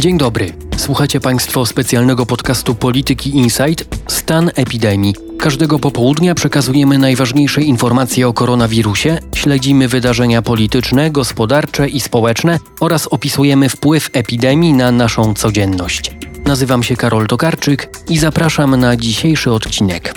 [0.00, 0.52] Dzień dobry.
[0.76, 5.14] Słuchacie Państwo specjalnego podcastu Polityki Insight Stan epidemii.
[5.38, 13.68] Każdego popołudnia przekazujemy najważniejsze informacje o koronawirusie, śledzimy wydarzenia polityczne, gospodarcze i społeczne oraz opisujemy
[13.68, 16.12] wpływ epidemii na naszą codzienność.
[16.44, 20.14] Nazywam się Karol Tokarczyk i zapraszam na dzisiejszy odcinek.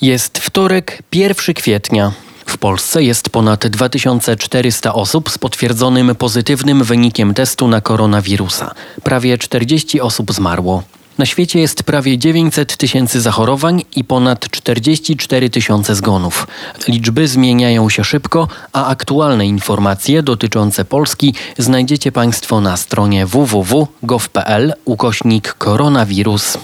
[0.00, 2.23] Jest wtorek, 1 kwietnia.
[2.54, 8.74] W Polsce jest ponad 2400 osób z potwierdzonym pozytywnym wynikiem testu na koronawirusa.
[9.02, 10.82] Prawie 40 osób zmarło.
[11.18, 16.46] Na świecie jest prawie 900 tysięcy zachorowań i ponad 44 tysiące zgonów.
[16.88, 25.54] Liczby zmieniają się szybko, a aktualne informacje dotyczące Polski znajdziecie Państwo na stronie www.gov.pl ukośnik
[25.54, 26.58] koronawirus.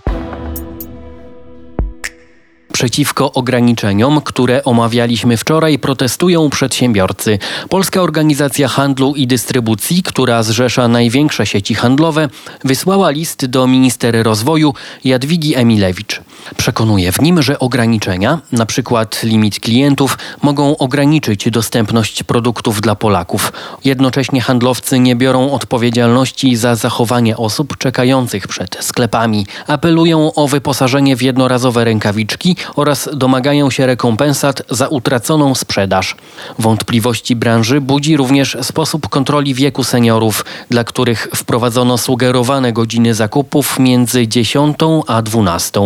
[2.81, 7.39] Przeciwko ograniczeniom, które omawialiśmy wczoraj, protestują przedsiębiorcy.
[7.69, 12.29] Polska Organizacja Handlu i Dystrybucji, która zrzesza największe sieci handlowe,
[12.65, 16.21] wysłała list do minister rozwoju Jadwigi Emilewicz.
[16.57, 19.07] Przekonuje w nim, że ograniczenia, np.
[19.23, 23.53] limit klientów, mogą ograniczyć dostępność produktów dla Polaków.
[23.85, 29.47] Jednocześnie handlowcy nie biorą odpowiedzialności za zachowanie osób czekających przed sklepami.
[29.67, 36.17] Apelują o wyposażenie w jednorazowe rękawiczki oraz domagają się rekompensat za utraconą sprzedaż.
[36.59, 44.29] Wątpliwości branży budzi również sposób kontroli wieku seniorów, dla których wprowadzono sugerowane godziny zakupów między
[44.29, 45.81] 10 a 12.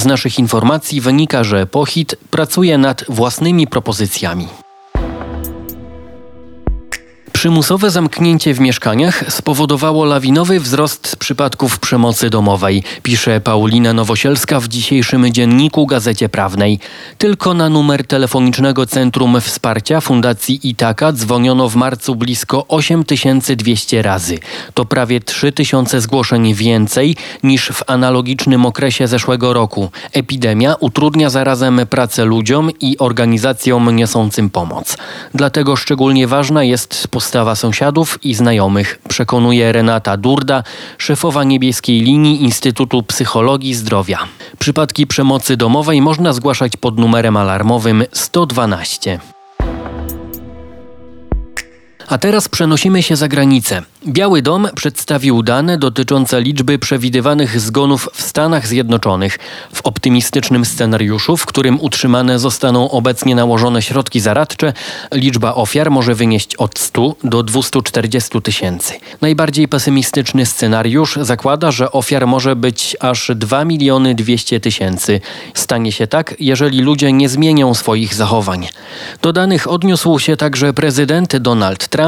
[0.00, 4.48] Z naszych informacji wynika, że Pohit pracuje nad własnymi propozycjami.
[7.40, 15.32] Przymusowe zamknięcie w mieszkaniach spowodowało lawinowy wzrost przypadków przemocy domowej, pisze Paulina Nowosielska w dzisiejszym
[15.32, 16.78] dzienniku Gazecie Prawnej.
[17.18, 24.38] Tylko na numer telefonicznego Centrum Wsparcia Fundacji Itaka dzwoniono w marcu blisko 8200 razy.
[24.74, 29.90] To prawie 3000 zgłoszeń więcej niż w analogicznym okresie zeszłego roku.
[30.12, 34.96] Epidemia utrudnia zarazem pracę ludziom i organizacjom niosącym pomoc.
[35.34, 40.62] Dlatego szczególnie ważna jest postawa postawa sąsiadów i znajomych, przekonuje Renata Durda,
[40.98, 44.18] szefowa niebieskiej linii Instytutu Psychologii Zdrowia.
[44.58, 49.20] Przypadki przemocy domowej można zgłaszać pod numerem alarmowym 112.
[52.10, 53.82] A teraz przenosimy się za granicę.
[54.06, 59.38] Biały Dom przedstawił dane dotyczące liczby przewidywanych zgonów w Stanach Zjednoczonych.
[59.72, 64.72] W optymistycznym scenariuszu, w którym utrzymane zostaną obecnie nałożone środki zaradcze,
[65.12, 68.94] liczba ofiar może wynieść od 100 do 240 tysięcy.
[69.20, 75.20] Najbardziej pesymistyczny scenariusz zakłada, że ofiar może być aż 2 miliony 200 tysięcy.
[75.54, 78.68] Stanie się tak, jeżeli ludzie nie zmienią swoich zachowań.
[79.22, 81.99] Do danych odniósł się także prezydent Donald Trump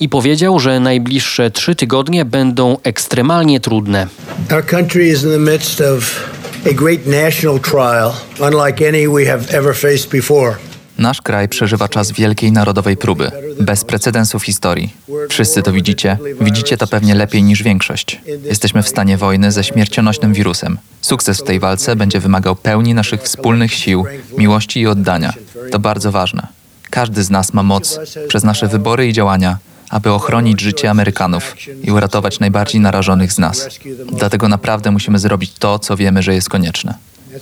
[0.00, 4.06] i powiedział, że najbliższe najbliższe trzy tygodnie będą ekstremalnie trudne.
[4.52, 6.30] Our country is in the midst of
[6.70, 10.56] a great national trial, unlike any we have ever faced before.
[10.98, 13.30] Nasz kraj przeżywa czas wielkiej narodowej próby,
[13.60, 14.92] bez precedensu w historii.
[15.28, 18.20] Wszyscy to widzicie, widzicie to pewnie lepiej niż większość.
[18.44, 20.78] Jesteśmy w stanie wojny ze śmiercionośnym wirusem.
[21.00, 24.04] Sukces w tej walce będzie wymagał pełni naszych wspólnych sił,
[24.38, 25.32] miłości i oddania.
[25.70, 26.55] To bardzo ważne.
[26.96, 29.58] Każdy z nas ma moc przez nasze wybory i działania
[29.90, 33.68] aby ochronić życie Amerykanów i uratować najbardziej narażonych z nas.
[34.12, 36.94] Dlatego naprawdę musimy zrobić to, co wiemy, że jest konieczne.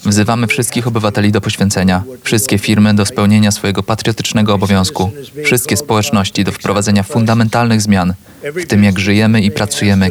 [0.05, 5.11] Wzywamy wszystkich obywateli do poświęcenia, wszystkie firmy do spełnienia swojego patriotycznego obowiązku,
[5.45, 10.11] wszystkie społeczności do wprowadzenia fundamentalnych zmian w tym, jak żyjemy i pracujemy.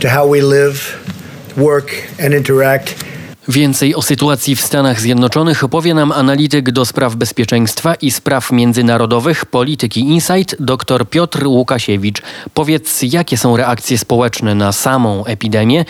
[0.00, 0.98] To how we live,
[1.56, 1.90] work
[2.24, 3.04] and interact
[3.48, 9.46] Więcej o sytuacji w Stanach Zjednoczonych opowie nam analityk do spraw bezpieczeństwa i spraw międzynarodowych
[9.46, 12.22] polityki Insight dr Piotr Łukasiewicz.
[12.54, 15.84] Powiedz, jakie są reakcje społeczne na samą epidemię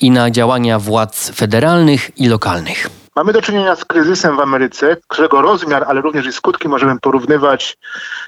[0.00, 2.99] i na działania władz federalnych i lokalnych?
[3.16, 7.78] Mamy do czynienia z kryzysem w Ameryce, którego rozmiar, ale również i skutki możemy porównywać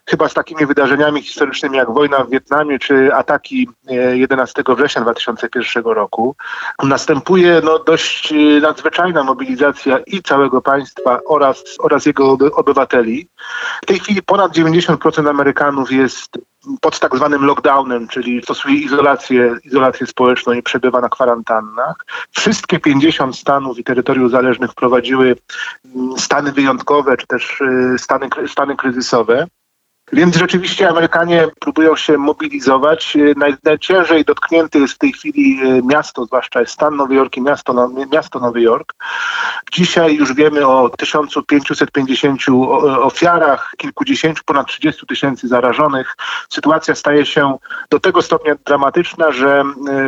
[0.09, 3.69] chyba z takimi wydarzeniami historycznymi jak wojna w Wietnamie czy ataki
[4.13, 6.37] 11 e, września 2001 roku.
[6.83, 13.29] Następuje no, dość e, nadzwyczajna mobilizacja i całego państwa oraz, oraz jego obywateli.
[13.83, 16.39] W tej chwili ponad 90% Amerykanów jest
[16.81, 22.07] pod tak zwanym lockdownem, czyli stosuje izolację, izolację społeczną i przebywa na kwarantannach.
[22.31, 25.37] Wszystkie 50 stanów i terytoriów zależnych wprowadziły
[25.95, 29.47] mm, stany wyjątkowe, czy też y, stany, stany kryzysowe.
[30.15, 33.17] Więc rzeczywiście Amerykanie próbują się mobilizować.
[33.37, 37.91] Naj, najciężej dotknięty jest w tej chwili miasto, zwłaszcza stan Nowy Jork i miasto, no,
[38.13, 38.95] miasto Nowy Jork.
[39.73, 42.41] Dzisiaj już wiemy o 1550
[43.01, 46.17] ofiarach, kilkudziesięciu, ponad 30 tysięcy zarażonych.
[46.49, 47.57] Sytuacja staje się
[47.91, 49.65] do tego stopnia dramatyczna, że,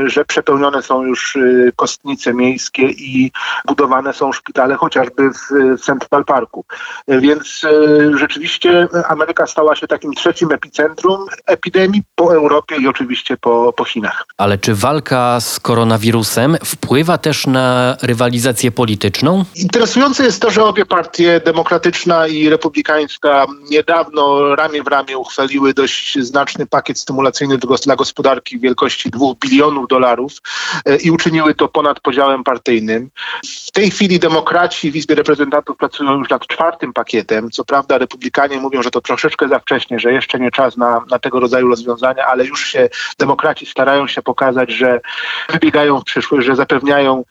[0.06, 1.38] że przepełnione są już
[1.76, 3.32] kostnice miejskie i
[3.66, 6.64] budowane są szpitale chociażby w Central Parku.
[7.08, 7.66] Więc
[8.14, 14.24] rzeczywiście Ameryka stała się takim trzecim epicentrum epidemii po Europie i oczywiście po, po Chinach.
[14.38, 19.44] Ale czy walka z koronawirusem wpływa też na rywalizację polityczną?
[19.54, 26.18] Interesujące jest to, że obie partie, demokratyczna i republikańska, niedawno ramię w ramię uchwaliły dość
[26.18, 30.32] znaczny pakiet stymulacyjny dla gospodarki wielkości 2 bilionów dolarów
[30.84, 33.10] e, i uczyniły to ponad podziałem partyjnym.
[33.66, 37.50] W tej chwili demokraci w Izbie Reprezentantów pracują już nad czwartym pakietem.
[37.50, 41.18] Co prawda republikanie mówią, że to troszeczkę za wcześnie, że jeszcze nie czas na, na
[41.18, 42.88] tego rodzaju rozwiązania, ale już się
[43.18, 45.00] demokraci starają się pokazać, że
[45.52, 47.24] wybiegają w przyszłość, że zapewniają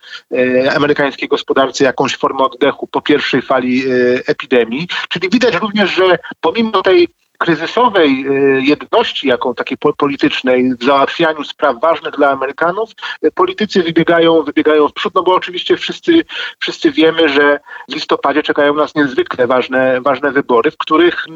[0.64, 3.92] e, amerykańskiej gospodarce jakąś formę oddechu po pierwszej fali e,
[4.26, 4.88] epidemii.
[5.08, 7.08] Czyli widać również, że pomimo tej
[7.38, 12.90] kryzysowej y, jedności, jaką takiej politycznej w załatwianiu spraw ważnych dla Amerykanów,
[13.24, 16.24] y, politycy wybiegają, wybiegają w przód, no bo oczywiście wszyscy,
[16.58, 21.26] wszyscy wiemy, że w listopadzie czekają nas niezwykle ważne, ważne wybory, w których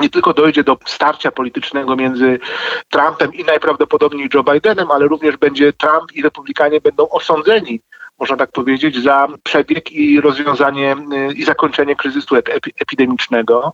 [0.00, 2.38] nie tylko dojdzie do starcia politycznego między
[2.88, 7.80] Trumpem i najprawdopodobniej Joe Bidenem, ale również będzie Trump i Republikanie będą osądzeni
[8.18, 10.96] można tak powiedzieć, za przebieg i rozwiązanie
[11.30, 12.36] y, i zakończenie kryzysu
[12.80, 13.72] epidemicznego.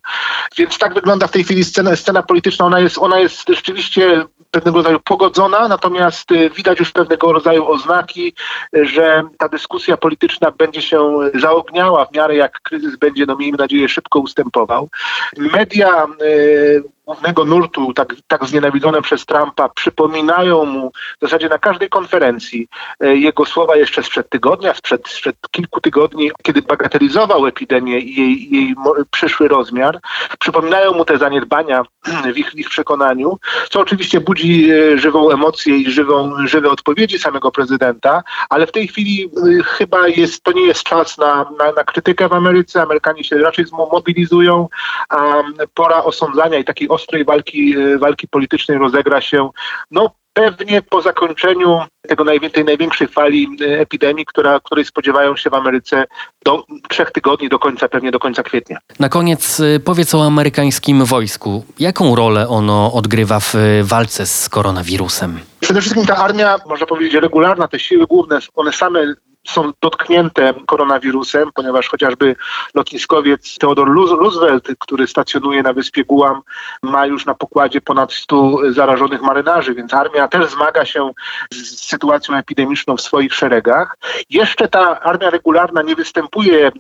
[0.56, 2.66] Więc tak wygląda w tej chwili scena, scena polityczna.
[2.66, 8.34] Ona jest, ona jest rzeczywiście pewnego rodzaju pogodzona, natomiast y, widać już pewnego rodzaju oznaki,
[8.72, 13.88] że ta dyskusja polityczna będzie się zaogniała w miarę jak kryzys będzie, no miejmy nadzieję,
[13.88, 14.88] szybko ustępował.
[15.36, 21.88] Media y, głównego nurtu, tak, tak znienawidzone przez Trumpa, przypominają mu w zasadzie na każdej
[21.88, 22.68] konferencji
[23.00, 28.50] e, jego słowa jeszcze sprzed tygodnia, sprzed, sprzed kilku tygodni, kiedy bagatelizował epidemię i jej,
[28.50, 28.74] jej
[29.10, 30.00] przyszły rozmiar.
[30.38, 31.82] Przypominają mu te zaniedbania
[32.34, 33.38] w ich, w ich przekonaniu,
[33.70, 38.88] co oczywiście budzi e, żywą emocję i żywą, żywe odpowiedzi samego prezydenta, ale w tej
[38.88, 42.82] chwili e, chyba jest, to nie jest czas na, na, na krytykę w Ameryce.
[42.82, 44.68] Amerykanie się raczej zmobilizują,
[45.08, 45.42] a
[45.74, 49.50] pora osądzania i takiej ostrej walki, e, walki politycznej rozegra się
[49.90, 55.54] no, pewnie po zakończeniu tego tej największej fali e, epidemii, która, której spodziewają się w
[55.54, 56.04] Ameryce
[56.44, 58.78] do trzech tygodni, do końca, pewnie do końca kwietnia.
[59.00, 61.64] Na koniec e, powiedz o amerykańskim wojsku.
[61.78, 65.40] Jaką rolę ono odgrywa w walce z koronawirusem?
[65.60, 69.14] Przede wszystkim ta armia, można powiedzieć, regularna, te siły główne, one same
[69.46, 72.36] są dotknięte koronawirusem, ponieważ chociażby
[72.74, 76.42] lotniskowiec Theodore Roosevelt, który stacjonuje na wyspie Guam,
[76.82, 81.10] ma już na pokładzie ponad 100 zarażonych marynarzy, więc armia też zmaga się
[81.52, 83.96] z sytuacją epidemiczną w swoich szeregach.
[84.30, 86.72] Jeszcze ta armia regularna nie występuje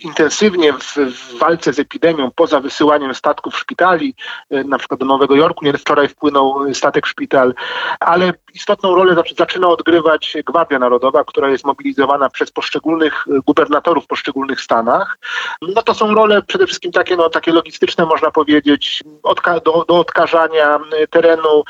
[0.00, 4.14] intensywnie w, w, walce z epidemią, poza wysyłaniem statków szpitali,
[4.50, 7.54] e, na przykład do Nowego Jorku, nie wczoraj wpłynął statek szpital,
[8.00, 14.06] ale istotną rolę zaczyna odgrywać Gwardia Narodowa, która jest mobilizowana przez poszczególnych e, gubernatorów w
[14.06, 15.18] poszczególnych stanach.
[15.62, 19.98] No to są role przede wszystkim takie, no, takie logistyczne, można powiedzieć, odka do, do
[19.98, 21.62] odkażania e, terenu,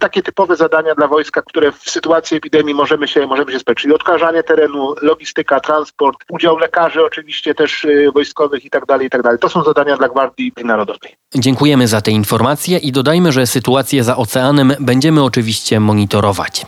[0.00, 3.82] takie typowe zadania dla wojska, które w sytuacji epidemii możemy się, możemy się spełnić.
[3.82, 9.22] Czyli odkażanie terenu, logistyka, transport, udział lekarzy oczywiście też Y, wojskowych itd., tak itd.
[9.22, 11.16] Tak to są zadania dla Gwardii Narodowej.
[11.34, 16.66] Dziękujemy za te informacje i dodajmy, że sytuację za oceanem będziemy oczywiście monitorować.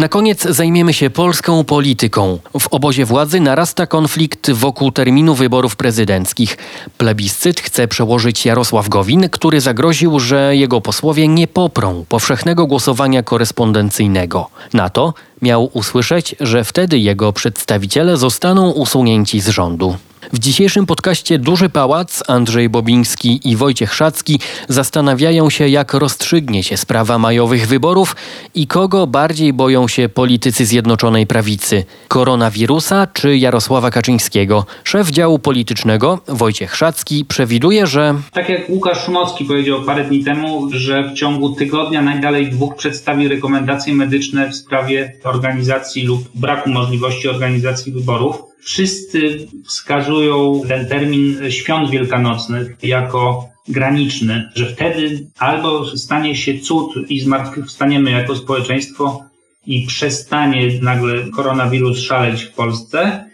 [0.00, 2.38] Na koniec zajmiemy się polską polityką.
[2.60, 6.56] W obozie władzy narasta konflikt wokół terminu wyborów prezydenckich.
[6.98, 14.48] Plebiscyt chce przełożyć Jarosław Gowin, który zagroził, że jego posłowie nie poprą powszechnego głosowania korespondencyjnego.
[14.72, 19.96] Na to miał usłyszeć, że wtedy jego przedstawiciele zostaną usunięci z rządu.
[20.32, 26.76] W dzisiejszym podcaście Duży Pałac Andrzej Bobiński i Wojciech Szacki zastanawiają się, jak rozstrzygnie się
[26.76, 28.16] sprawa majowych wyborów
[28.54, 34.66] i kogo bardziej boją się politycy Zjednoczonej Prawicy koronawirusa czy Jarosława Kaczyńskiego.
[34.84, 38.14] Szef działu politycznego Wojciech Szacki przewiduje, że.
[38.32, 43.28] Tak jak Łukasz Szumowski powiedział parę dni temu, że w ciągu tygodnia najdalej dwóch przedstawi
[43.28, 51.90] rekomendacje medyczne w sprawie organizacji lub braku możliwości organizacji wyborów wszyscy wskazują ten termin świąt
[51.90, 59.24] wielkanocnych jako graniczny, że wtedy albo stanie się cud i zmartwychwstaniemy jako społeczeństwo
[59.66, 63.24] i przestanie nagle koronawirus szaleć w Polsce,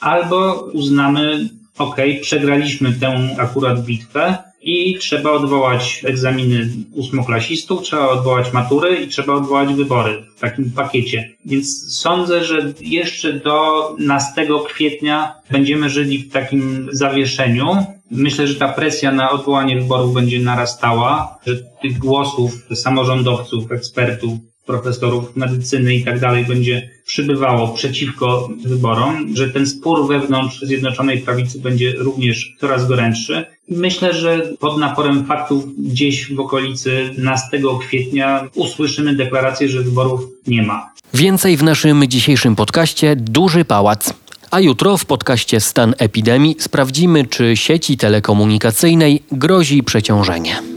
[0.00, 1.48] albo uznamy
[1.78, 9.34] ok, przegraliśmy tę akurat bitwę, i trzeba odwołać egzaminy ósmoklasistów, trzeba odwołać matury i trzeba
[9.34, 11.30] odwołać wybory w takim pakiecie.
[11.46, 17.76] Więc sądzę, że jeszcze do 12 kwietnia będziemy żyli w takim zawieszeniu.
[18.10, 25.36] Myślę, że ta presja na odwołanie wyborów będzie narastała, że tych głosów samorządowców, ekspertów, profesorów
[25.36, 31.92] medycyny i tak dalej będzie przybywało przeciwko wyborom, że ten spór wewnątrz Zjednoczonej Prawicy będzie
[31.92, 33.44] również coraz gorętszy.
[33.68, 40.62] Myślę, że pod naporem faktów gdzieś w okolicy 12 kwietnia usłyszymy deklarację, że wyborów nie
[40.62, 40.90] ma.
[41.14, 44.14] Więcej w naszym dzisiejszym podcaście Duży Pałac.
[44.50, 50.73] A jutro w podcaście Stan epidemii sprawdzimy, czy sieci telekomunikacyjnej grozi przeciążenie.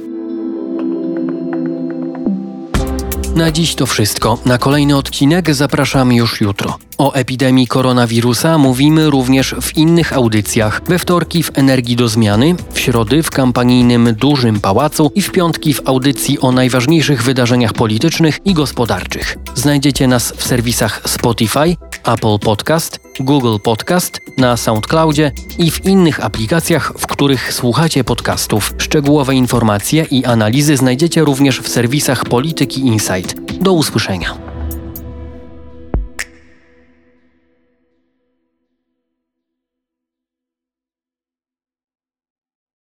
[3.37, 4.37] Na dziś to wszystko.
[4.45, 6.77] Na kolejny odcinek zapraszam już jutro.
[6.97, 10.81] O epidemii koronawirusa mówimy również w innych audycjach.
[10.87, 15.73] We wtorki w Energii do Zmiany, w środy w kampanijnym Dużym Pałacu i w piątki
[15.73, 19.37] w audycji o najważniejszych wydarzeniach politycznych i gospodarczych.
[19.55, 21.75] Znajdziecie nas w serwisach Spotify,
[22.07, 28.73] Apple Podcast, Google Podcast, na SoundCloudzie i w innych aplikacjach, w których słuchacie podcastów.
[28.77, 33.35] Szczegółowe informacje i analizy znajdziecie również w serwisach Polityki Insight.
[33.61, 34.46] Do usłyszenia.